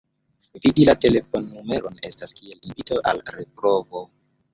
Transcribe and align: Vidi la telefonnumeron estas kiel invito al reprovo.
Vidi 0.61 0.85
la 0.89 0.93
telefonnumeron 1.03 1.99
estas 2.09 2.33
kiel 2.39 2.65
invito 2.71 2.99
al 3.13 3.23
reprovo. 3.37 4.03